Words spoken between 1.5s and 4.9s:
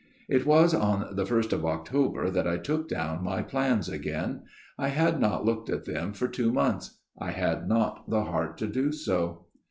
of October that I took down my plans again. I